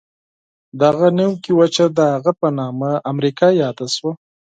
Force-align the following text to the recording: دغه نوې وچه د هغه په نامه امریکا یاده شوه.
دغه 0.81 1.07
نوې 1.17 1.51
وچه 1.59 1.85
د 1.97 1.99
هغه 2.13 2.31
په 2.41 2.47
نامه 2.59 2.91
امریکا 3.11 3.47
یاده 3.61 3.87
شوه. 3.95 4.11